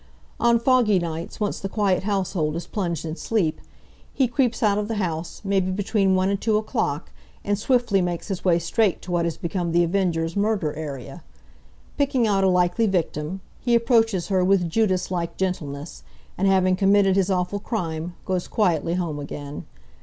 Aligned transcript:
On 0.39 0.57
foggy 0.59 0.97
nights, 0.97 1.39
once 1.39 1.59
the 1.59 1.69
quiet 1.69 2.01
household 2.05 2.55
is 2.55 2.65
plunged 2.65 3.05
in 3.05 3.15
sleep, 3.17 3.61
he 4.11 4.27
creeps 4.27 4.63
out 4.63 4.79
of 4.79 4.87
the 4.87 4.95
house, 4.95 5.41
maybe 5.43 5.69
between 5.69 6.15
one 6.15 6.27
and 6.27 6.41
two 6.41 6.57
o'clock, 6.57 7.11
and 7.43 7.55
swiftly 7.55 8.01
makes 8.01 8.29
his 8.29 8.43
way 8.43 8.57
straight 8.57 8.99
to 9.03 9.11
what 9.11 9.25
has 9.25 9.37
become 9.37 9.73
The 9.73 9.83
Avenger's 9.83 10.35
murder 10.35 10.73
area. 10.73 11.21
Picking 11.99 12.25
out 12.25 12.43
a 12.43 12.49
likely 12.49 12.87
victim, 12.87 13.41
he 13.59 13.75
approaches 13.75 14.29
her 14.29 14.43
with 14.43 14.67
Judas 14.71 15.11
like 15.11 15.37
gentleness, 15.37 16.01
and 16.35 16.47
having 16.47 16.75
committed 16.75 17.15
his 17.15 17.29
awful 17.29 17.59
crime, 17.59 18.15
goes 18.25 18.47
quietly 18.47 18.95
home 18.95 19.19
again. 19.19 19.65